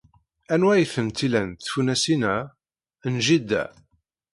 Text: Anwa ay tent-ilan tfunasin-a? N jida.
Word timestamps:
Anwa 0.53 0.71
ay 0.75 0.85
tent-ilan 0.93 1.49
tfunasin-a? 1.65 2.35
N 3.13 3.15
jida. 3.25 3.63